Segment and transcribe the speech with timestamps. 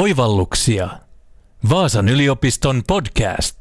[0.00, 0.88] Oivalluksia.
[1.70, 3.56] Vaasan yliopiston podcast.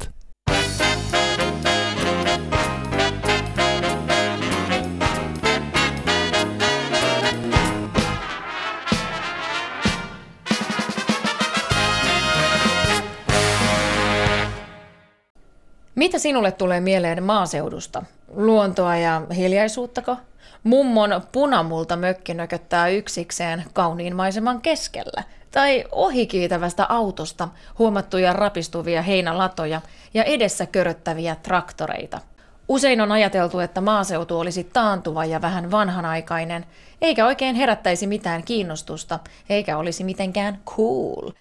[15.95, 18.03] Mitä sinulle tulee mieleen maaseudusta?
[18.35, 20.17] Luontoa ja hiljaisuuttako?
[20.63, 25.23] Mummon punamulta mökki nököttää yksikseen kauniin maiseman keskellä.
[25.51, 27.49] Tai ohikiitävästä autosta
[27.79, 29.81] huomattuja rapistuvia heinälatoja
[30.13, 32.19] ja edessä köröttäviä traktoreita.
[32.67, 36.65] Usein on ajateltu, että maaseutu olisi taantuva ja vähän vanhanaikainen,
[37.01, 41.31] eikä oikein herättäisi mitään kiinnostusta, eikä olisi mitenkään cool.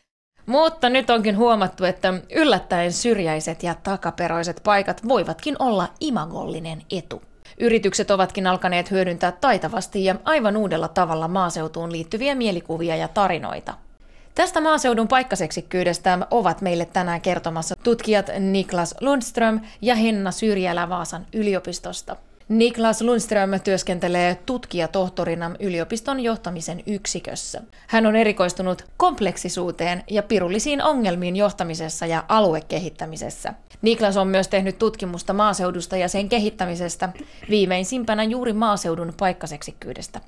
[0.47, 7.23] Mutta nyt onkin huomattu, että yllättäen syrjäiset ja takaperoiset paikat voivatkin olla imagollinen etu.
[7.61, 13.75] Yritykset ovatkin alkaneet hyödyntää taitavasti ja aivan uudella tavalla maaseutuun liittyviä mielikuvia ja tarinoita.
[14.35, 22.17] Tästä maaseudun paikkaseksikkyydestä ovat meille tänään kertomassa tutkijat Niklas Lundström ja Henna Syrjälä Vaasan yliopistosta.
[22.49, 27.63] Niklas Lundström työskentelee tutkijatohtorina yliopiston johtamisen yksikössä.
[27.87, 33.55] Hän on erikoistunut kompleksisuuteen ja pirullisiin ongelmiin johtamisessa ja aluekehittämisessä.
[33.83, 37.09] Niklas on myös tehnyt tutkimusta maaseudusta ja sen kehittämisestä,
[37.51, 40.21] viimeisimpänä juuri maaseudun paikkaseksikkyydestä.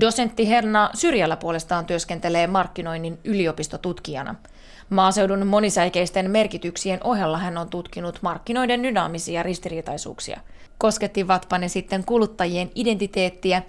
[0.00, 4.34] Dosentti Herna Syrjällä puolestaan työskentelee markkinoinnin yliopistotutkijana.
[4.90, 10.40] Maaseudun monisäikeisten merkityksien ohella hän on tutkinut markkinoiden dynaamisia ristiriitaisuuksia.
[10.78, 13.62] Koskettivatpa ne sitten kuluttajien identiteettiä,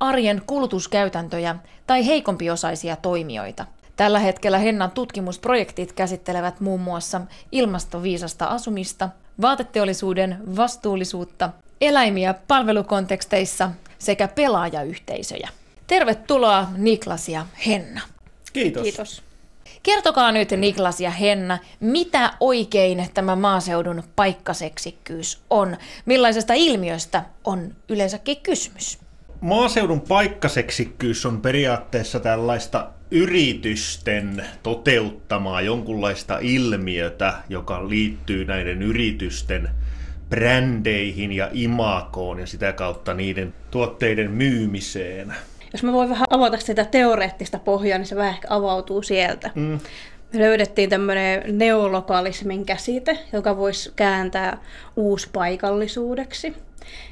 [0.00, 3.66] arjen kulutuskäytäntöjä tai heikompiosaisia toimijoita.
[3.96, 7.20] Tällä hetkellä Hennan tutkimusprojektit käsittelevät muun muassa
[7.52, 9.08] ilmastoviisasta asumista,
[9.40, 15.48] vaateteollisuuden vastuullisuutta, eläimiä palvelukonteksteissa sekä pelaajayhteisöjä.
[15.86, 18.00] Tervetuloa Niklas ja Henna.
[18.52, 18.82] Kiitos.
[18.82, 19.22] Kiitos.
[19.82, 25.76] Kertokaa nyt Niklas ja Henna, mitä oikein tämä maaseudun paikkaseksikkyys on?
[26.06, 29.05] Millaisesta ilmiöstä on yleensäkin kysymys?
[29.40, 39.68] Maaseudun paikkaseksikkyys on periaatteessa tällaista yritysten toteuttamaa jonkunlaista ilmiötä, joka liittyy näiden yritysten
[40.28, 45.34] brändeihin ja imakoon ja sitä kautta niiden tuotteiden myymiseen.
[45.72, 49.50] Jos mä voin vähän avata sitä teoreettista pohjaa, niin se vähän ehkä avautuu sieltä.
[49.54, 49.80] Mm.
[50.32, 54.58] Me löydettiin tämmöinen neolokalismin käsite, joka voisi kääntää
[54.96, 56.54] uuspaikallisuudeksi.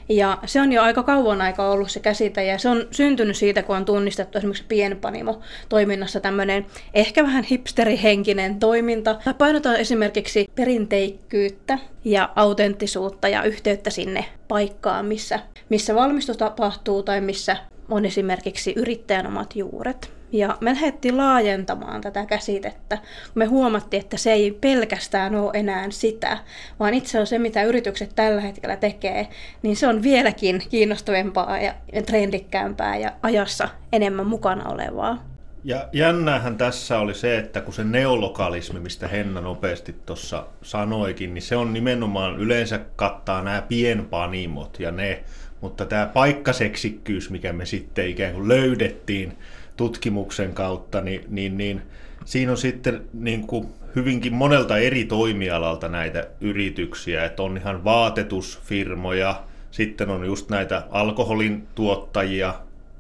[0.09, 3.63] Ja se on jo aika kauan aika ollut se käsite, ja se on syntynyt siitä,
[3.63, 9.17] kun on tunnistettu esimerkiksi pienpanimo toiminnassa tämmöinen ehkä vähän hipsterihenkinen toiminta.
[9.39, 17.57] Painotaan esimerkiksi perinteikkyyttä ja autenttisuutta ja yhteyttä sinne paikkaan, missä, missä valmistus tapahtuu tai missä
[17.89, 20.13] on esimerkiksi yrittäjän omat juuret.
[20.35, 22.99] Ja me lähdettiin laajentamaan tätä käsitettä.
[23.35, 26.39] Me huomattiin, että se ei pelkästään ole enää sitä,
[26.81, 29.29] vaan itse on se, mitä yritykset tällä hetkellä tekee,
[29.63, 35.25] niin se on vieläkin kiinnostavampaa ja trendikkäämpää ja ajassa enemmän mukana olevaa.
[35.65, 41.43] Ja jännäähän tässä oli se, että kun se neolokalismi, mistä Henna nopeasti tuossa sanoikin, niin
[41.43, 45.25] se on nimenomaan yleensä kattaa nämä pienpanimot ja ne,
[45.61, 49.37] mutta tämä paikkaseksikkyys, mikä me sitten ikään kuin löydettiin
[49.77, 51.83] tutkimuksen kautta, niin, niin, niin
[52.25, 59.43] siinä on sitten niin kuin hyvinkin monelta eri toimialalta näitä yrityksiä, että on ihan vaatetusfirmoja,
[59.71, 62.55] sitten on just näitä alkoholin tuottajia,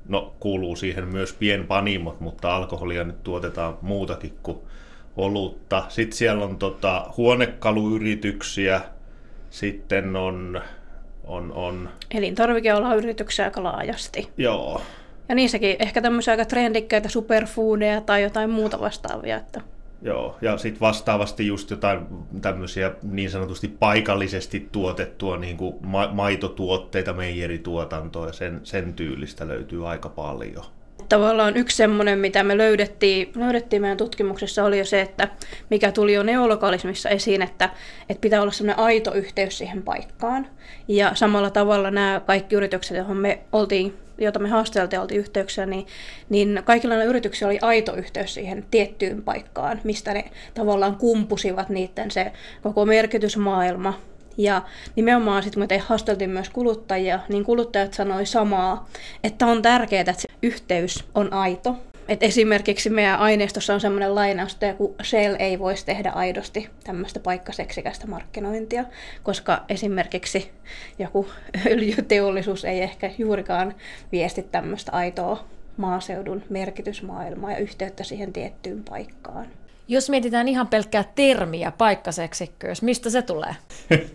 [0.08, 4.58] no kuuluu siihen myös pienpanimot, mutta alkoholia nyt tuotetaan muutakin kuin
[5.16, 5.84] olutta.
[5.88, 8.80] Sitten siellä on tota, huonekaluyrityksiä,
[9.50, 10.62] sitten on
[11.26, 11.88] on, on...
[12.10, 14.28] Elintarvikealan yrityksiä aika laajasti.
[14.36, 14.82] Joo.
[15.28, 19.36] Ja niissäkin ehkä tämmöisiä aika trendikkäitä superfoodeja tai jotain muuta vastaavia.
[19.36, 19.60] Että...
[20.02, 22.00] Joo, ja sitten vastaavasti just jotain
[22.40, 29.88] tämmöisiä niin sanotusti paikallisesti tuotettua niin kuin ma- maitotuotteita, meijerituotantoa ja sen, sen tyylistä löytyy
[29.90, 30.64] aika paljon.
[31.08, 35.28] Tavallaan yksi semmoinen, mitä me löydettiin, löydettiin meidän tutkimuksessa, oli jo se, että
[35.70, 37.70] mikä tuli jo neolokalismissa esiin, että,
[38.08, 40.46] että pitää olla semmoinen aito yhteys siihen paikkaan.
[40.88, 45.86] Ja samalla tavalla nämä kaikki yritykset, joihin me oltiin jota me haasteltiin oltiin yhteyksiä, niin,
[46.28, 50.24] niin kaikilla näillä yrityksillä oli aito yhteys siihen tiettyyn paikkaan, mistä ne
[50.54, 52.32] tavallaan kumpusivat niiden se
[52.62, 54.00] koko merkitysmaailma
[54.36, 54.62] ja
[54.96, 58.88] nimenomaan sitten kun me haasteltiin myös kuluttajia, niin kuluttajat sanoi samaa,
[59.24, 61.76] että on tärkeää, että se yhteys on aito.
[62.08, 67.20] Et esimerkiksi meidän aineistossa on sellainen lainaus, että kun Shell ei voisi tehdä aidosti tämmöistä
[67.20, 68.84] paikkaseksikästä markkinointia,
[69.22, 70.50] koska esimerkiksi
[70.98, 71.28] joku
[71.66, 73.74] öljyteollisuus ei ehkä juurikaan
[74.12, 75.44] viesti tämmöistä aitoa
[75.76, 79.46] maaseudun merkitysmaailmaa ja yhteyttä siihen tiettyyn paikkaan.
[79.88, 83.56] Jos mietitään ihan pelkkää termiä, paikkaseksikkyys, mistä se tulee?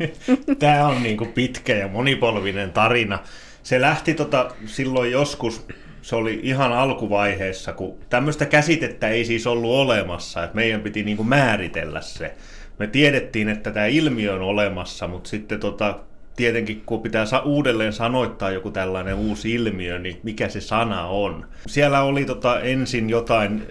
[0.60, 3.20] Tämä on niin kuin pitkä ja monipolvinen tarina.
[3.64, 5.68] Se lähti tota, silloin joskus,
[6.02, 11.18] se oli ihan alkuvaiheessa, kun tämmöistä käsitettä ei siis ollut olemassa, että meidän piti niin
[11.18, 12.34] kuin määritellä se.
[12.80, 16.00] Me tiedettiin, että tämä ilmiö on olemassa, mutta sitten tota,
[16.36, 21.46] tietenkin kun pitää uudelleen sanoittaa joku tällainen uusi ilmiö, niin mikä se sana on.
[21.68, 23.64] Siellä oli tota ensin jotain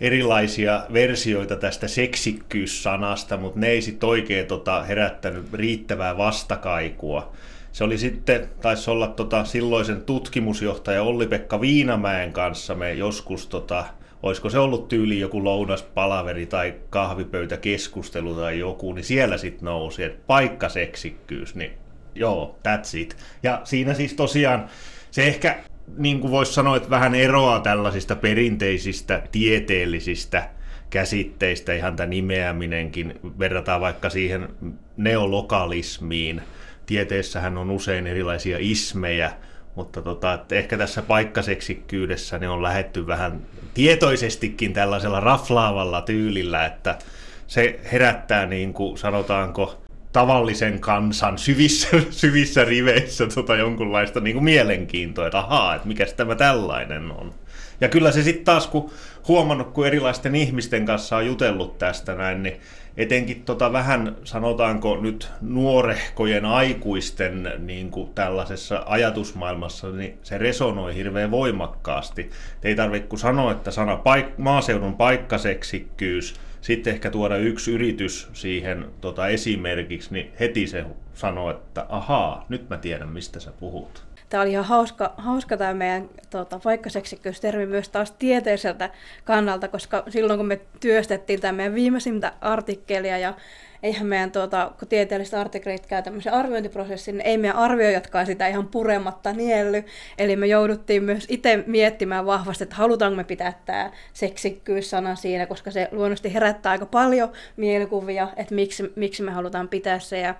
[0.00, 7.32] erilaisia versioita tästä seksikkyyssanasta, mutta ne ei sitten oikein tota herättänyt riittävää vastakaikua.
[7.74, 13.84] Se oli sitten, taisi olla tota silloisen tutkimusjohtaja Olli-Pekka Viinamäen kanssa me joskus, tota,
[14.22, 20.22] olisiko se ollut tyyli joku lounaspalaveri tai kahvipöytäkeskustelu tai joku, niin siellä sitten nousi, että
[20.26, 21.70] paikkaseksikkyys, niin
[22.14, 23.16] joo, that's it.
[23.42, 24.66] Ja siinä siis tosiaan
[25.10, 25.58] se ehkä
[25.96, 30.50] niin kuin voisi sanoa, että vähän eroaa tällaisista perinteisistä tieteellisistä
[30.90, 34.48] käsitteistä, ihan tämä nimeäminenkin, verrataan vaikka siihen
[34.96, 36.42] neolokalismiin.
[36.86, 39.32] Tieteessähän on usein erilaisia ismejä,
[39.74, 43.40] mutta tota, että ehkä tässä paikkaseksikkyydessä ne on lähetty vähän
[43.74, 46.98] tietoisestikin tällaisella raflaavalla tyylillä, että
[47.46, 55.26] se herättää niin kuin sanotaanko tavallisen kansan syvissä, syvissä riveissä tota jonkunlaista niin kuin mielenkiintoa,
[55.26, 57.34] että ahaa, että mikä tämä tällainen on.
[57.80, 58.90] Ja kyllä se sitten taas, kun
[59.28, 62.60] huomannut, kun erilaisten ihmisten kanssa on jutellut tästä näin, niin
[62.96, 71.30] etenkin tota vähän, sanotaanko nyt nuorehkojen aikuisten niin kuin tällaisessa ajatusmaailmassa, niin se resonoi hirveän
[71.30, 72.30] voimakkaasti.
[72.62, 78.86] Ei tarvitse kun sanoa, että sana paik- maaseudun paikkaseksikkyys– sitten ehkä tuoda yksi yritys siihen
[79.00, 84.04] tota, esimerkiksi, niin heti se sanoo, että ahaa, nyt mä tiedän, mistä sä puhut.
[84.34, 88.90] Tämä oli ihan hauska, hauska tämä meidän tota, paikkaseksikkyys-termi myös taas tieteelliseltä
[89.24, 93.34] kannalta, koska silloin kun me työstettiin tämä meidän viimeisintä artikkelia ja
[93.82, 98.68] eihän meidän, tuota, kun tieteelliset artikkelit käy tämmöisen arviointiprosessin, niin ei meidän arvioijatkaan sitä ihan
[98.68, 99.84] purematta nielly.
[100.18, 105.70] Eli me jouduttiin myös itse miettimään vahvasti, että halutaanko me pitää tämä seksikkyys-sana siinä, koska
[105.70, 110.18] se luonnollisesti herättää aika paljon mielikuvia, että miksi, miksi me halutaan pitää se.
[110.18, 110.34] Ja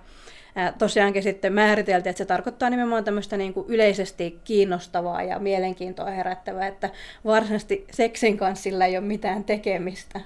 [0.77, 6.67] tosiaankin sitten määriteltiin, että se tarkoittaa nimenomaan tämmöistä niin kuin yleisesti kiinnostavaa ja mielenkiintoa herättävää,
[6.67, 6.89] että
[7.25, 10.21] varsinaisesti seksin kanssa sillä ei ole mitään tekemistä.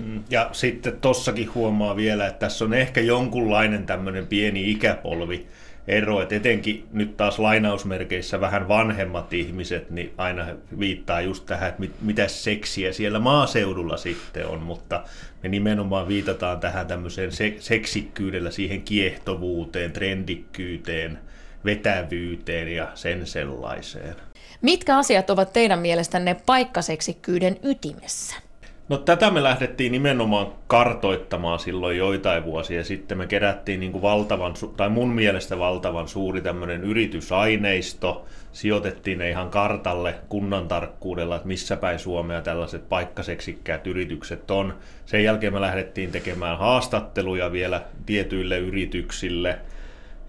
[0.00, 5.46] Mm, ja sitten tossakin huomaa vielä, että tässä on ehkä jonkunlainen tämmöinen pieni ikäpolvi
[5.86, 10.46] ero, että etenkin nyt taas lainausmerkeissä vähän vanhemmat ihmiset, niin aina
[10.78, 15.04] viittaa just tähän, että mit, mitä seksiä siellä maaseudulla sitten on, mutta
[15.42, 21.18] me nimenomaan viitataan tähän tämmöiseen se, seksikkyydellä, siihen kiehtovuuteen, trendikkyyteen,
[21.64, 24.14] vetävyyteen ja sen sellaiseen.
[24.60, 28.36] Mitkä asiat ovat teidän mielestänne paikkaseksikkyyden ytimessä?
[28.92, 33.18] No tätä me lähdettiin nimenomaan kartoittamaan silloin joitain vuosia sitten.
[33.18, 38.26] Me kerättiin niin kuin valtavan, tai mun mielestä valtavan suuri tämmöinen yritysaineisto.
[38.52, 44.74] Sijoitettiin ne ihan kartalle kunnan tarkkuudella, että missä päin Suomea tällaiset paikkaseksikkäät yritykset on.
[45.06, 49.58] Sen jälkeen me lähdettiin tekemään haastatteluja vielä tietyille yrityksille–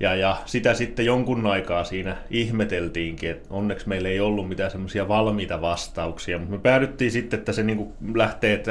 [0.04, 5.08] ja, ja sitä sitten jonkun aikaa siinä ihmeteltiinkin, että onneksi meillä ei ollut mitään semmoisia
[5.08, 8.64] valmiita vastauksia, mutta me päädyttiin sitten, että se niin lähtee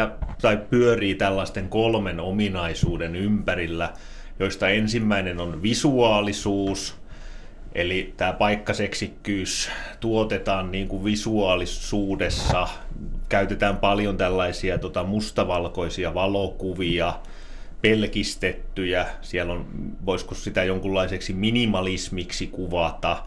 [0.42, 3.92] tai pyörii tällaisten kolmen ominaisuuden ympärillä,
[4.38, 6.96] joista ensimmäinen on visuaalisuus,
[7.74, 12.68] eli tämä paikkaseksikkyys tuotetaan niin kuin visuaalisuudessa,
[13.28, 17.14] käytetään paljon tällaisia tota, mustavalkoisia valokuvia,
[17.82, 19.66] pelkistettyjä, siellä on,
[20.06, 23.24] voisiko sitä jonkunlaiseksi minimalismiksi kuvata,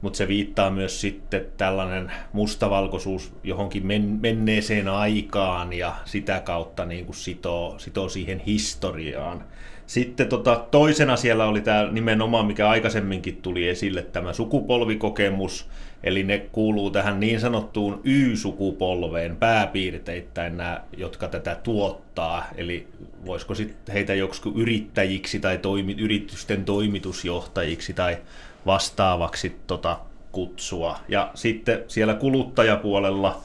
[0.00, 7.06] mutta se viittaa myös sitten tällainen mustavalkoisuus johonkin men- menneeseen aikaan ja sitä kautta niin
[7.06, 9.44] kuin sitoo, sitoo siihen historiaan.
[9.86, 15.68] Sitten tota, toisena siellä oli tämä nimenomaan, mikä aikaisemminkin tuli esille, tämä sukupolvikokemus,
[16.04, 22.86] eli ne kuuluu tähän niin sanottuun Y-sukupolveen pääpiirteittäin nämä, jotka tätä tuottaa, eli
[23.26, 28.18] voisiko sitten heitä joksikin yrittäjiksi tai toimi, yritysten toimitusjohtajiksi tai
[28.66, 29.98] vastaavaksi tota
[30.32, 30.98] kutsua.
[31.08, 33.40] Ja sitten siellä kuluttajapuolella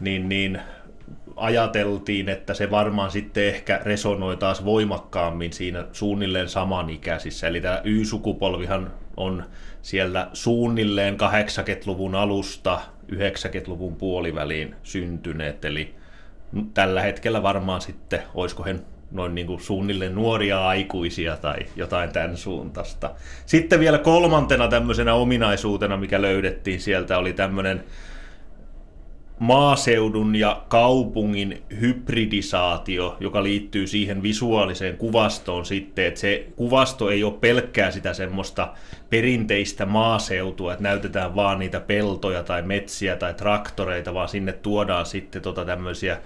[0.00, 0.60] niin, niin
[1.38, 7.48] ajateltiin, että se varmaan sitten ehkä resonoi taas voimakkaammin siinä suunnilleen samanikäisissä.
[7.48, 9.44] Eli tämä Y-sukupolvihan on
[9.82, 12.80] siellä suunnilleen 80-luvun alusta
[13.12, 15.94] 90-luvun puoliväliin syntyneet, eli
[16.74, 18.76] tällä hetkellä varmaan sitten, olisiko he
[19.10, 23.10] noin niin kuin suunnilleen nuoria aikuisia tai jotain tämän suuntaista.
[23.46, 27.84] Sitten vielä kolmantena tämmöisenä ominaisuutena, mikä löydettiin sieltä, oli tämmöinen
[29.38, 37.34] maaseudun ja kaupungin hybridisaatio, joka liittyy siihen visuaaliseen kuvastoon sitten, että se kuvasto ei ole
[37.40, 38.74] pelkkää sitä semmoista
[39.10, 45.42] perinteistä maaseutua, että näytetään vaan niitä peltoja tai metsiä tai traktoreita, vaan sinne tuodaan sitten
[45.42, 46.18] tota tämmöisiä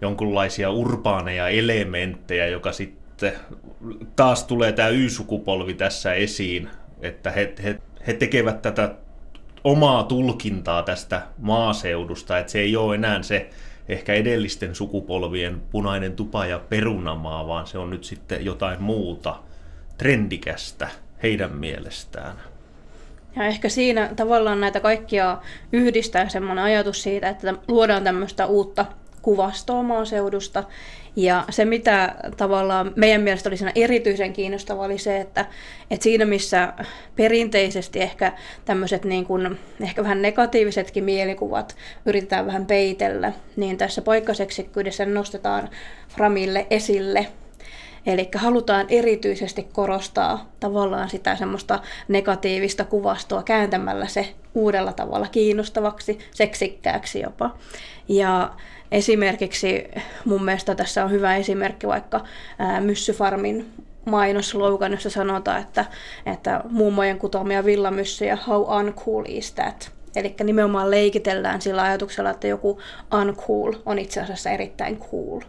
[0.00, 3.32] jonkunlaisia urbaaneja elementtejä, joka sitten
[4.16, 6.68] taas tulee tämä Y-sukupolvi tässä esiin,
[7.02, 8.94] että he, he, he tekevät tätä
[9.66, 13.50] omaa tulkintaa tästä maaseudusta, että se ei ole enää se
[13.88, 19.36] ehkä edellisten sukupolvien punainen tupa ja perunamaa, vaan se on nyt sitten jotain muuta
[19.98, 20.88] trendikästä
[21.22, 22.36] heidän mielestään.
[23.36, 25.38] Ja ehkä siinä tavallaan näitä kaikkia
[25.72, 28.86] yhdistää semmoinen ajatus siitä, että luodaan tämmöistä uutta
[29.26, 30.64] kuvastoa maaseudusta.
[31.16, 35.46] Ja se, mitä tavallaan meidän mielestä oli siinä erityisen kiinnostava, oli se, että,
[35.90, 36.72] että siinä missä
[37.16, 38.32] perinteisesti ehkä
[38.64, 45.68] tämmöiset niin kuin, ehkä vähän negatiivisetkin mielikuvat yritetään vähän peitellä, niin tässä paikkaseksikkyydessä nostetaan
[46.08, 47.26] Framille esille
[48.06, 51.78] Eli halutaan erityisesti korostaa tavallaan sitä semmoista
[52.08, 57.56] negatiivista kuvastoa kääntämällä se uudella tavalla kiinnostavaksi, seksikkääksi jopa.
[58.08, 58.50] Ja
[58.92, 59.88] Esimerkiksi
[60.24, 62.20] mun mielestä tässä on hyvä esimerkki vaikka
[62.58, 63.72] ää, Myssyfarmin
[64.04, 65.84] mainoslogan, jossa sanotaan, että,
[66.26, 69.90] että mummojen kutomia villamyssyjä, how uncool is that?
[70.16, 72.78] Eli nimenomaan leikitellään sillä ajatuksella, että joku
[73.20, 75.40] uncool on itse asiassa erittäin cool.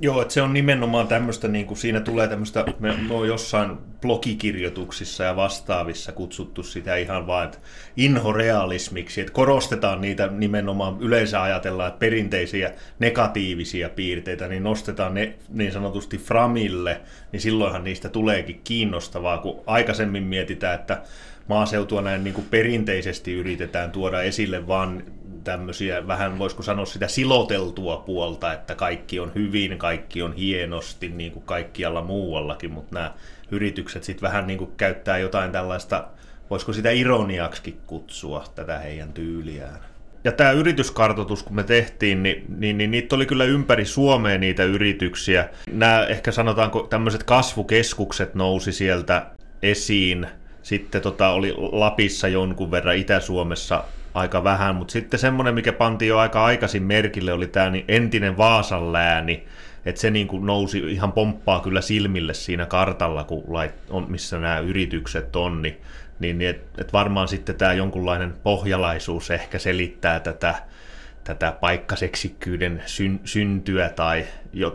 [0.00, 3.78] Joo, että se on nimenomaan tämmöistä, niin kuin siinä tulee tämmöistä, me, me on jossain
[4.00, 7.58] blogikirjoituksissa ja vastaavissa kutsuttu sitä ihan vaan että
[7.96, 15.72] inhorealismiksi, että korostetaan niitä nimenomaan, yleensä ajatellaan, että perinteisiä negatiivisia piirteitä, niin nostetaan ne niin
[15.72, 17.00] sanotusti framille,
[17.32, 21.02] niin silloinhan niistä tuleekin kiinnostavaa, kun aikaisemmin mietitään, että
[21.48, 25.02] maaseutua näin niin kuin perinteisesti yritetään tuoda esille vaan
[25.44, 31.32] tämmöisiä vähän, voisiko sanoa sitä siloteltua puolta, että kaikki on hyvin, kaikki on hienosti, niin
[31.32, 33.12] kuin kaikkialla muuallakin, mutta nämä
[33.50, 36.04] yritykset sitten vähän niin kuin käyttää jotain tällaista,
[36.50, 39.78] voisiko sitä ironiaksi kutsua, tätä heidän tyyliään.
[40.24, 44.64] Ja tämä yrityskartoitus, kun me tehtiin, niin, niin, niin niitä oli kyllä ympäri Suomea niitä
[44.64, 45.48] yrityksiä.
[45.72, 49.26] Nämä ehkä sanotaanko tämmöiset kasvukeskukset nousi sieltä
[49.62, 50.26] esiin.
[50.62, 53.84] Sitten tota, oli Lapissa jonkun verran, Itä-Suomessa
[54.14, 58.36] aika vähän, mutta sitten semmoinen, mikä pantiin jo aika aikaisin merkille, oli tämä niin entinen
[58.36, 59.44] Vaasan lääni,
[59.84, 64.38] että se niin kuin nousi ihan pomppaa kyllä silmille siinä kartalla, kun lait, on, missä
[64.38, 65.80] nämä yritykset on, niin,
[66.18, 70.54] niin että et varmaan sitten tämä jonkunlainen pohjalaisuus ehkä selittää tätä,
[71.24, 74.26] tätä paikkaseksikkyyden syn, syntyä tai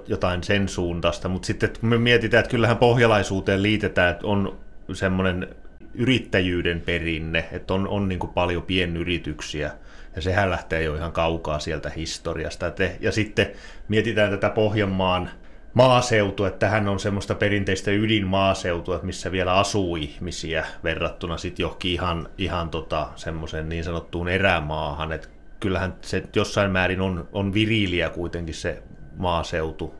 [0.07, 4.57] jotain sen suuntaista, mutta sitten kun me mietitään, että kyllähän pohjalaisuuteen liitetään, että on
[4.93, 5.47] semmoinen
[5.93, 9.71] yrittäjyyden perinne, että on, on niin kuin paljon pienyrityksiä,
[10.15, 12.65] ja sehän lähtee jo ihan kaukaa sieltä historiasta.
[12.99, 13.47] Ja sitten
[13.87, 15.29] mietitään tätä Pohjanmaan
[15.73, 22.29] maaseutua, että tähän on semmoista perinteistä ydinmaaseutua, missä vielä asuu ihmisiä verrattuna sitten johonkin ihan,
[22.37, 25.27] ihan tota, semmoisen niin sanottuun erämaahan, että
[25.59, 28.83] kyllähän se jossain määrin on, on viriiliä kuitenkin se
[29.17, 29.95] maaseutu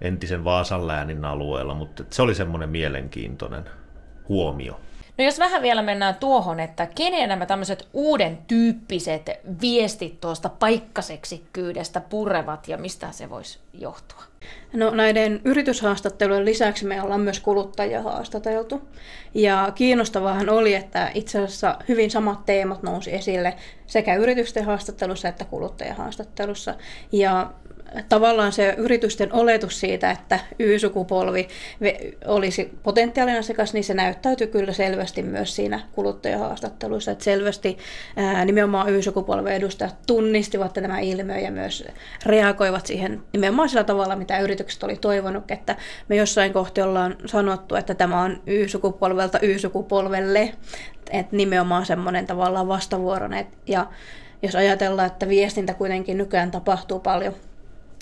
[0.00, 3.64] entisen Vaasan läänin alueella, mutta se oli semmoinen mielenkiintoinen
[4.28, 4.80] huomio.
[5.22, 12.00] No jos vähän vielä mennään tuohon, että kenen nämä tämmöiset uuden tyyppiset viestit tuosta paikkaseksikkyydestä
[12.00, 14.22] purevat ja mistä se voisi johtua?
[14.72, 18.88] No näiden yrityshaastattelujen lisäksi me ollaan myös kuluttajia haastateltu.
[19.34, 23.54] Ja kiinnostavahan oli, että itse asiassa hyvin samat teemat nousi esille
[23.86, 26.74] sekä yritysten haastattelussa että kuluttajahaastattelussa.
[27.12, 27.50] Ja
[28.08, 31.48] tavallaan se yritysten oletus siitä, että Y-sukupolvi
[32.26, 37.10] olisi potentiaalinen asiakas, niin se näyttäytyy kyllä selvästi myös siinä kuluttajahaastatteluissa.
[37.10, 37.78] Että selvästi
[38.44, 41.84] nimenomaan Y-sukupolven edustajat tunnistivat tämä ilmiö ja myös
[42.26, 45.76] reagoivat siihen nimenomaan sillä tavalla, mitä yritykset oli toivonut, että
[46.08, 50.52] me jossain kohti ollaan sanottu, että tämä on Y-sukupolvelta Y-sukupolvelle,
[51.10, 53.46] että nimenomaan semmoinen tavallaan vastavuoroinen.
[53.66, 53.86] Ja
[54.42, 57.34] jos ajatellaan, että viestintä kuitenkin nykyään tapahtuu paljon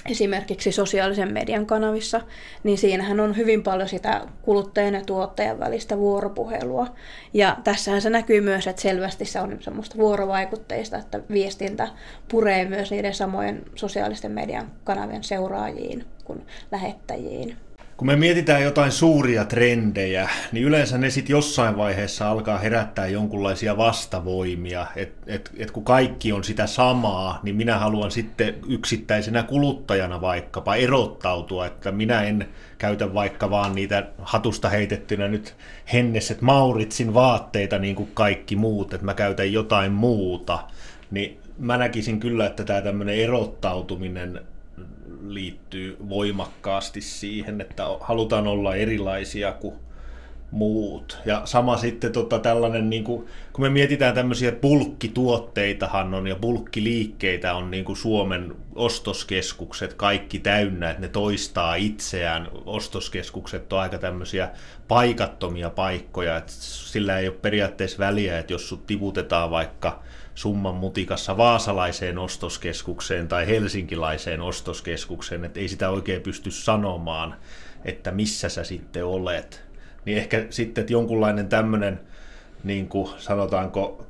[0.07, 2.21] esimerkiksi sosiaalisen median kanavissa,
[2.64, 6.87] niin siinähän on hyvin paljon sitä kuluttajan ja tuottajan välistä vuoropuhelua.
[7.35, 11.88] Ja tässähän se näkyy myös, että selvästi se on semmoista vuorovaikutteista, että viestintä
[12.28, 17.57] puree myös niiden samojen sosiaalisten median kanavien seuraajiin kuin lähettäjiin.
[18.00, 23.76] Kun me mietitään jotain suuria trendejä, niin yleensä ne sitten jossain vaiheessa alkaa herättää jonkunlaisia
[23.76, 24.87] vastavoimia.
[24.97, 30.76] Että et, et kun kaikki on sitä samaa, niin minä haluan sitten yksittäisenä kuluttajana vaikkapa
[30.76, 35.54] erottautua, että minä en käytä vaikka vaan niitä hatusta heitettynä nyt
[35.92, 40.59] Hennesset Mauritsin vaatteita niin kuin kaikki muut, että mä käytän jotain muuta.
[41.11, 44.40] Niin mä näkisin kyllä, että tämä tämmöinen erottautuminen
[45.22, 49.74] liittyy voimakkaasti siihen, että halutaan olla erilaisia kuin
[50.50, 51.18] muut.
[51.24, 57.54] Ja sama sitten tota, tällainen, niin kuin, kun me mietitään tämmöisiä bulkkituotteitahan on ja bulkkiliikkeitä
[57.54, 62.48] on niin kuin Suomen ostoskeskukset kaikki täynnä, että ne toistaa itseään.
[62.66, 64.50] Ostoskeskukset on aika tämmöisiä
[64.88, 70.02] paikattomia paikkoja, että sillä ei ole periaatteessa väliä, että jos sut tiputetaan vaikka
[70.40, 77.35] summan mutikassa vaasalaiseen ostoskeskukseen tai helsinkilaiseen ostoskeskukseen, että ei sitä oikein pysty sanomaan,
[77.85, 79.70] että missä sä sitten olet
[80.04, 82.00] niin ehkä sitten että jonkunlainen tämmöinen,
[82.64, 84.06] niin kuin sanotaanko,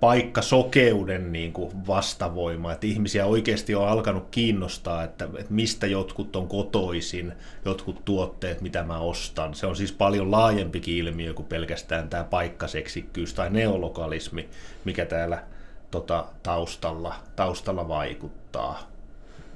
[0.00, 6.48] paikkasokeuden niin kuin vastavoima, että ihmisiä oikeasti on alkanut kiinnostaa, että, että mistä jotkut on
[6.48, 7.32] kotoisin,
[7.64, 9.54] jotkut tuotteet, mitä mä ostan.
[9.54, 14.48] Se on siis paljon laajempikin ilmiö kuin pelkästään tämä paikkaseksikkyys tai neolokalismi,
[14.84, 15.42] mikä täällä
[15.94, 18.90] tota, taustalla, taustalla vaikuttaa.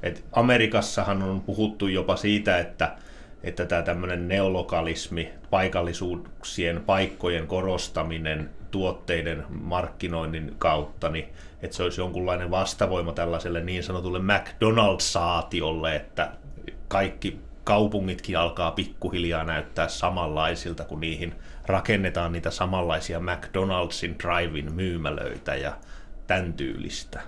[0.02, 2.96] Et Amerikassahan on puhuttu jopa siitä, että
[3.42, 11.28] että tämä tämmöinen neolokalismi, paikallisuuksien, paikkojen korostaminen tuotteiden markkinoinnin kautta, niin
[11.62, 16.30] että se olisi jonkunlainen vastavoima tällaiselle niin sanotulle McDonald's-saatiolle, että
[16.88, 21.34] kaikki kaupungitkin alkaa pikkuhiljaa näyttää samanlaisilta, kun niihin
[21.66, 25.72] rakennetaan niitä samanlaisia McDonald'sin drive-in myymälöitä ja
[26.28, 27.20] tämän tyylistä.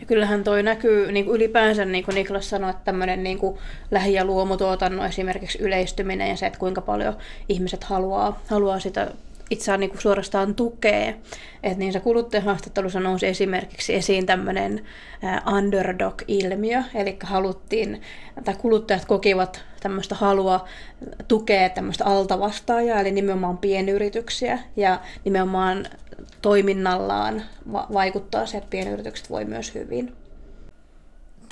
[0.00, 3.58] Ja kyllähän toi näkyy niin kuin ylipäänsä, niin kuin Niklas sanoi, että tämmöinen niin kuin
[3.90, 7.16] lähi- ja luomutuotannon esimerkiksi yleistyminen ja se, että kuinka paljon
[7.48, 9.10] ihmiset haluaa, haluaa sitä
[9.52, 11.20] itseään niin kuin suorastaan tukee.
[11.62, 14.84] Et niin se kuluttajahaastattelussa nousi esimerkiksi esiin tämmöinen
[15.56, 18.02] underdog-ilmiö, eli haluttiin,
[18.44, 20.68] tai kuluttajat kokivat tämmöistä halua
[21.28, 25.86] tukea tämmöistä altavastaajaa, eli nimenomaan pienyrityksiä, ja nimenomaan
[26.42, 27.42] toiminnallaan
[27.72, 30.21] va- vaikuttaa se, että pienyritykset voi myös hyvin.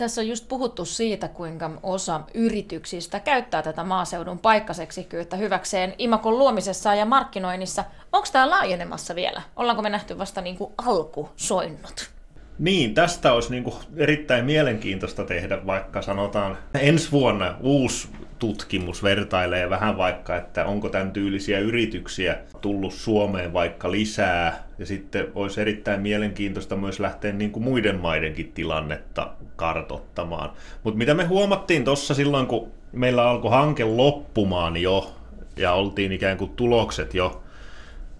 [0.01, 6.95] Tässä on just puhuttu siitä, kuinka osa yrityksistä käyttää tätä maaseudun paikkaseksikkyyttä hyväkseen imakon luomisessa
[6.95, 7.85] ja markkinoinnissa.
[8.13, 9.43] Onko tämä laajenemassa vielä?
[9.57, 12.11] Ollaanko me nähty vasta niin kuin alkusoinnut?
[12.59, 18.09] Niin, tästä olisi niin kuin erittäin mielenkiintoista tehdä, vaikka sanotaan ensi vuonna uusi
[18.41, 24.65] tutkimus vertailee vähän vaikka, että onko tämän tyylisiä yrityksiä tullut Suomeen vaikka lisää.
[24.79, 30.51] Ja sitten olisi erittäin mielenkiintoista myös lähteä niin kuin muiden maidenkin tilannetta kartottamaan.
[30.85, 35.13] Mutta mitä me huomattiin tuossa silloin, kun meillä alkoi hanke loppumaan jo,
[35.57, 37.43] ja oltiin ikään kuin tulokset jo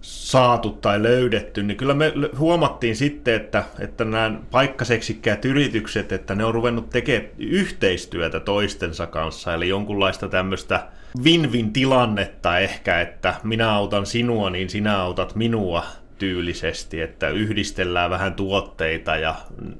[0.01, 6.45] saatu tai löydetty, niin kyllä me huomattiin sitten, että, että nämä paikkaseksikkäät yritykset, että ne
[6.45, 10.87] on ruvennut tekemään yhteistyötä toistensa kanssa, eli jonkunlaista tämmöistä
[11.23, 15.85] win-win tilannetta ehkä, että minä autan sinua, niin sinä autat minua
[16.17, 19.35] tyylisesti, että yhdistellään vähän tuotteita ja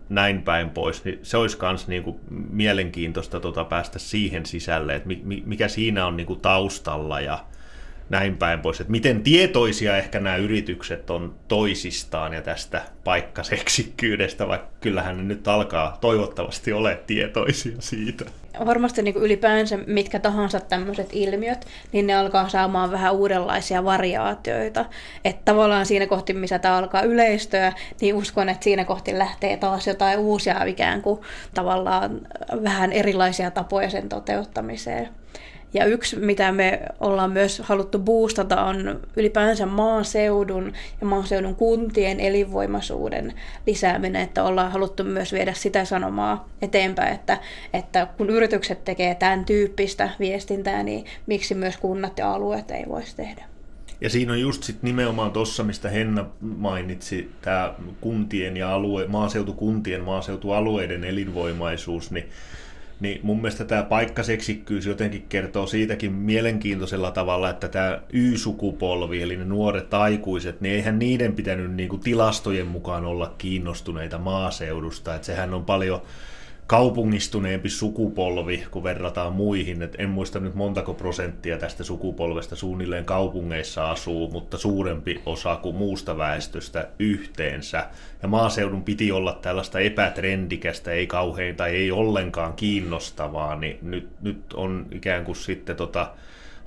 [0.09, 5.09] näin päin pois, niin se olisi myös niinku mielenkiintoista tota päästä siihen sisälle, että
[5.45, 7.39] mikä siinä on niinku taustalla ja
[8.11, 8.81] näin päin pois.
[8.81, 15.47] Että miten tietoisia ehkä nämä yritykset on toisistaan ja tästä paikkaseksikkyydestä, vaikka kyllähän ne nyt
[15.47, 18.25] alkaa toivottavasti ole tietoisia siitä.
[18.65, 24.85] Varmasti niin kuin ylipäänsä mitkä tahansa tämmöiset ilmiöt, niin ne alkaa saamaan vähän uudenlaisia variaatioita.
[25.25, 29.87] Että tavallaan siinä kohti, missä tämä alkaa yleistyä, niin uskon, että siinä kohti lähtee taas
[29.87, 31.19] jotain uusia ikään kuin
[31.53, 32.21] tavallaan
[32.63, 35.09] vähän erilaisia tapoja sen toteuttamiseen.
[35.73, 43.33] Ja yksi, mitä me ollaan myös haluttu boostata, on ylipäänsä maaseudun ja maaseudun kuntien elinvoimaisuuden
[43.67, 47.37] lisääminen, että ollaan haluttu myös viedä sitä sanomaa eteenpäin, että,
[47.73, 53.15] että kun yritykset tekee tämän tyyppistä viestintää, niin miksi myös kunnat ja alueet ei voisi
[53.15, 53.51] tehdä.
[54.01, 60.01] Ja siinä on just sit nimenomaan tuossa, mistä Henna mainitsi, tämä kuntien ja alue, maaseutukuntien,
[60.01, 62.29] maaseutualueiden elinvoimaisuus, niin
[63.01, 69.45] niin mun mielestä tämä paikkaseksikkyys jotenkin kertoo siitäkin mielenkiintoisella tavalla, että tämä Y-sukupolvi, eli ne
[69.45, 75.15] nuoret aikuiset, niin eihän niiden pitänyt niin kuin tilastojen mukaan olla kiinnostuneita maaseudusta.
[75.15, 76.01] Että sehän on paljon
[76.67, 79.81] kaupungistuneempi sukupolvi, kun verrataan muihin.
[79.81, 85.75] Et en muista nyt montako prosenttia tästä sukupolvesta suunnilleen kaupungeissa asuu, mutta suurempi osa kuin
[85.75, 87.87] muusta väestöstä yhteensä.
[88.21, 94.53] Ja maaseudun piti olla tällaista epätrendikästä, ei kauhein tai ei ollenkaan kiinnostavaa, niin nyt, nyt
[94.53, 96.11] on ikään kuin sitten tota,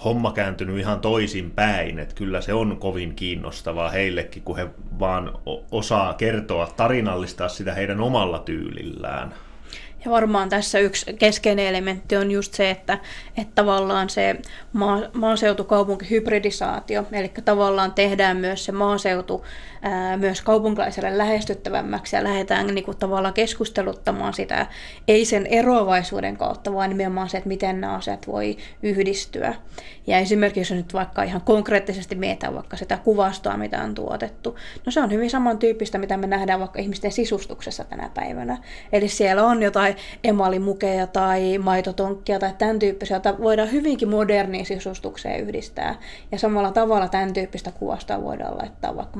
[0.04, 5.32] homma kääntynyt ihan toisin päin, että kyllä se on kovin kiinnostavaa heillekin, kun he vaan
[5.70, 9.34] osaa kertoa, tarinallistaa sitä heidän omalla tyylillään.
[10.04, 12.98] Ja varmaan tässä yksi keskeinen elementti on just se, että,
[13.36, 14.36] että tavallaan se
[14.72, 19.44] maa, maaseutukaupunkihybridisaatio, eli tavallaan tehdään myös se maaseutu
[20.16, 24.66] myös kaupunkilaiselle lähestyttävämmäksi ja lähdetään niin kuin, tavallaan keskusteluttamaan sitä,
[25.08, 29.54] ei sen eroavaisuuden kautta, vaan nimenomaan se, että miten nämä asiat voi yhdistyä.
[30.06, 34.92] Ja esimerkiksi jos nyt vaikka ihan konkreettisesti mietitään vaikka sitä kuvastoa, mitä on tuotettu, no
[34.92, 38.58] se on hyvin samantyyppistä, mitä me nähdään vaikka ihmisten sisustuksessa tänä päivänä.
[38.92, 45.40] Eli siellä on jotain emalimukeja tai maitotonkkia tai tämän tyyppisiä, joita voidaan hyvinkin moderniin sisustukseen
[45.40, 45.94] yhdistää.
[46.32, 49.18] Ja samalla tavalla tämän tyyppistä kuvastoa voidaan laittaa vaikka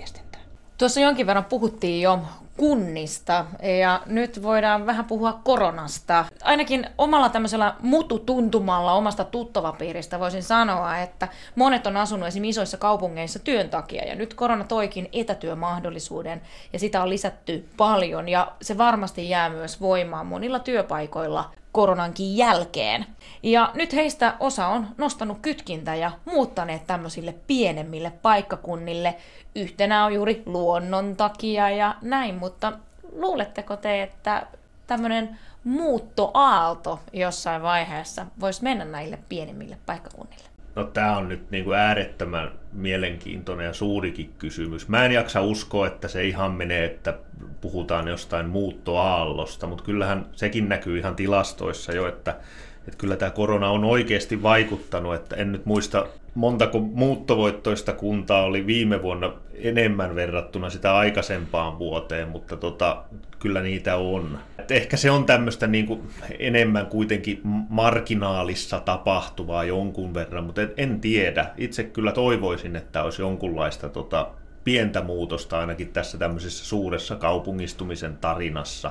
[0.00, 0.44] markkinointiviestintään.
[0.78, 2.18] Tuossa jonkin verran puhuttiin jo
[2.56, 3.46] kunnista
[3.80, 6.24] ja nyt voidaan vähän puhua koronasta.
[6.42, 13.38] Ainakin omalla tämmöisellä mututuntumalla omasta tuttavapiiristä voisin sanoa, että monet on asunut esimerkiksi isoissa kaupungeissa
[13.38, 19.30] työn takia ja nyt korona toikin etätyömahdollisuuden ja sitä on lisätty paljon ja se varmasti
[19.30, 23.06] jää myös voimaan monilla työpaikoilla koronankin jälkeen.
[23.42, 29.16] Ja nyt heistä osa on nostanut kytkintä ja muuttaneet tämmöisille pienemmille paikkakunnille.
[29.54, 32.72] Yhtenä on juuri luonnon takia ja näin, mutta
[33.12, 34.46] luuletteko te, että
[34.86, 40.44] tämmöinen muuttoaalto jossain vaiheessa voisi mennä näille pienemmille paikkakunnille?
[40.74, 44.88] No tämä on nyt niin kuin äärettömän mielenkiintoinen ja suurikin kysymys.
[44.88, 47.18] Mä en jaksa uskoa, että se ihan menee, että
[47.60, 52.36] puhutaan jostain muuttoaallosta, mutta kyllähän sekin näkyy ihan tilastoissa jo, että,
[52.78, 58.66] että kyllä tämä korona on oikeasti vaikuttanut, että en nyt muista montako muuttovoittoista kuntaa oli
[58.66, 63.04] viime vuonna enemmän verrattuna sitä aikaisempaan vuoteen, mutta tota,
[63.38, 64.38] kyllä niitä on.
[64.60, 70.72] Et ehkä se on tämmöistä niin kuin enemmän kuitenkin marginaalissa tapahtuvaa jonkun verran, mutta en,
[70.76, 71.50] en tiedä.
[71.56, 74.28] Itse kyllä toivoisin, että olisi jonkunlaista tota,
[74.64, 78.90] pientä muutosta ainakin tässä tämmöisessä suuressa kaupungistumisen tarinassa,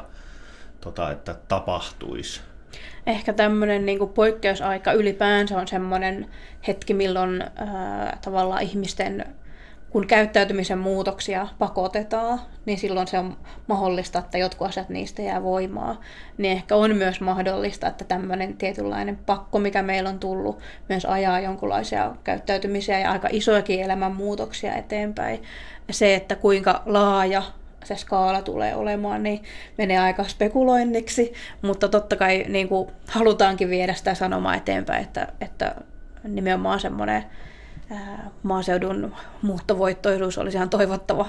[0.81, 2.41] tota, että tapahtuisi
[3.07, 6.29] ehkä tämmöinen niin poikkeusaika ylipäänsä on semmoinen
[6.67, 9.25] hetki, milloin ää, tavallaan ihmisten,
[9.89, 16.01] kun käyttäytymisen muutoksia pakotetaan, niin silloin se on mahdollista, että jotkut asiat niistä jää voimaa.
[16.37, 21.39] Niin ehkä on myös mahdollista, että tämmöinen tietynlainen pakko, mikä meillä on tullut, myös ajaa
[21.39, 25.43] jonkinlaisia käyttäytymisiä ja aika isojakin elämänmuutoksia eteenpäin.
[25.91, 27.43] Se, että kuinka laaja
[27.83, 29.43] se skaala tulee olemaan, niin
[29.77, 35.75] menee aika spekuloinniksi, mutta totta kai niin kuin halutaankin viedä sitä sanomaa eteenpäin, että, että
[36.23, 37.23] nimenomaan semmoinen
[38.43, 41.25] maaseudun muuttovoittoisuus olisi ihan toivottava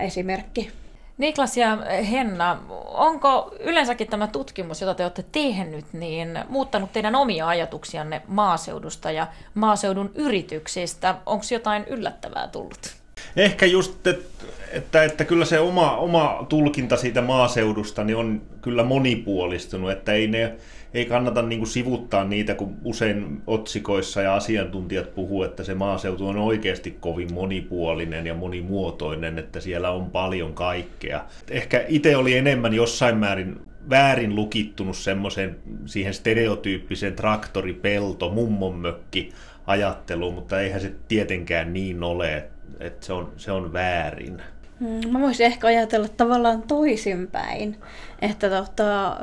[0.00, 0.70] esimerkki.
[1.18, 1.76] Niklas ja
[2.10, 9.10] Henna, onko yleensäkin tämä tutkimus, jota te olette tehnyt, niin muuttanut teidän omia ajatuksianne maaseudusta
[9.10, 11.14] ja maaseudun yrityksistä?
[11.26, 12.96] Onko jotain yllättävää tullut?
[13.36, 18.84] Ehkä just, että, että, että kyllä se oma, oma tulkinta siitä maaseudusta niin on kyllä
[18.84, 20.56] monipuolistunut, että ei, ne,
[20.94, 26.28] ei kannata niin kuin sivuttaa niitä, kun usein otsikoissa ja asiantuntijat puhuu, että se maaseutu
[26.28, 31.24] on oikeasti kovin monipuolinen ja monimuotoinen, että siellä on paljon kaikkea.
[31.50, 39.32] Ehkä itse oli enemmän jossain määrin väärin lukittunut semmoiseen siihen stereotyyppiseen traktoripelto, mummonmökki
[39.66, 42.48] ajatteluun, mutta eihän se tietenkään niin ole
[42.80, 44.42] että se on, se on väärin.
[44.80, 47.76] Mm, mä voisin ehkä ajatella tavallaan toisinpäin,
[48.22, 49.16] että tota,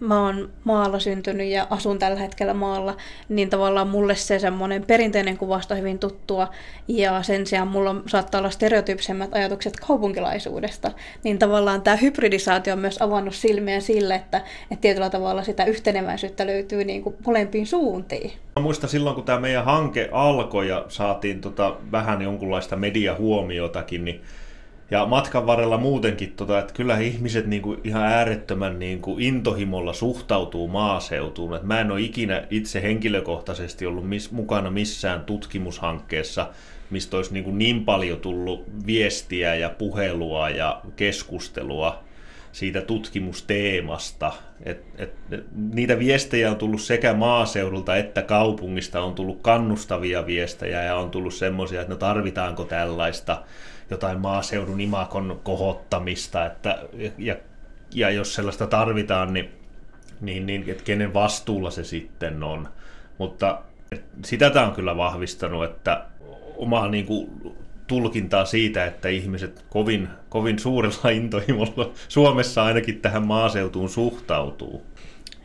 [0.00, 2.96] mä oon maalla syntynyt ja asun tällä hetkellä maalla,
[3.28, 6.48] niin tavallaan mulle se semmoinen perinteinen kuvasto hyvin tuttua,
[6.88, 10.90] ja sen sijaan mulla saattaa olla stereotyyppisemmät ajatukset kaupunkilaisuudesta,
[11.24, 14.38] niin tavallaan tämä hybridisaatio on myös avannut silmiä sille, että,
[14.70, 18.32] että tietyllä tavalla sitä yhteneväisyyttä löytyy niin kuin molempiin suuntiin.
[18.56, 24.20] Mä muistan silloin, kun tämä meidän hanke alkoi ja saatiin tota vähän jonkunlaista mediahuomiotakin, niin
[24.90, 29.92] ja matkan varrella muutenkin, tota, että kyllä ihmiset niin kuin ihan äärettömän niin kuin intohimolla
[29.92, 31.54] suhtautuu maaseutuun.
[31.54, 36.48] Et mä en ole ikinä itse henkilökohtaisesti ollut mis, mukana missään tutkimushankkeessa,
[36.90, 42.04] mistä olisi niin, kuin niin paljon tullut viestiä ja puhelua ja keskustelua
[42.52, 44.32] siitä tutkimusteemasta.
[44.64, 50.82] Et, et, et, niitä viestejä on tullut sekä maaseudulta että kaupungista, on tullut kannustavia viestejä
[50.82, 53.42] ja on tullut semmoisia, että no tarvitaanko tällaista
[53.90, 56.82] jotain maaseudun imakon kohottamista, että,
[57.18, 57.36] ja,
[57.94, 59.50] ja jos sellaista tarvitaan, niin,
[60.20, 62.68] niin, niin että kenen vastuulla se sitten on.
[63.18, 63.62] Mutta
[64.24, 66.04] sitä tämä on kyllä vahvistanut, että
[66.56, 67.30] omaa niin kuin,
[67.86, 74.86] tulkintaa siitä, että ihmiset kovin, kovin suurella intohimolla Suomessa ainakin tähän maaseutuun suhtautuu.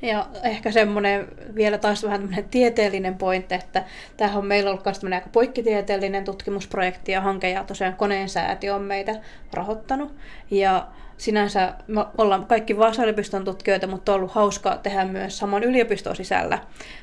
[0.02, 3.84] Ja ehkä semmoinen vielä taas vähän tämmöinen tieteellinen pointti, että
[4.18, 8.82] tämähän on meillä ollut myös aika poikkitieteellinen tutkimusprojekti ja hanke, ja tosiaan koneen säätiö on
[8.82, 9.16] meitä
[9.54, 10.16] rahoittanut.
[10.52, 15.64] Ja sinänsä me ollaan kaikki Vaasan yliopiston tutkijoita, mutta on ollut hauska tehdä myös saman
[15.64, 16.60] yliopiston sisällä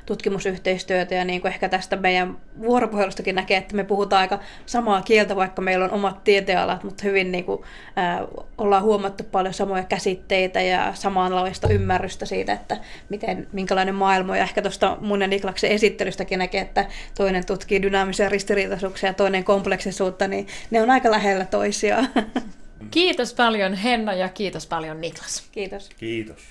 [0.07, 5.37] tutkimusyhteistyötä ja niin kuin ehkä tästä meidän vuoropuhelustakin näkee, että me puhutaan aika samaa kieltä,
[5.37, 7.62] vaikka meillä on omat tieteenalat, mutta hyvin niin kuin,
[7.98, 8.20] äh,
[8.59, 12.77] ollaan huomattu paljon samoja käsitteitä ja samanlaista ymmärrystä siitä, että
[13.09, 18.29] miten, minkälainen maailma ja ehkä tuosta mun ja Niklaksen esittelystäkin näkee, että toinen tutkii dynaamisia
[18.29, 22.09] ristiriitaisuuksia ja toinen kompleksisuutta, niin ne on aika lähellä toisiaan.
[22.90, 25.48] Kiitos paljon Henna ja kiitos paljon Niklas.
[25.52, 25.90] Kiitos.
[25.98, 26.42] Kiitos.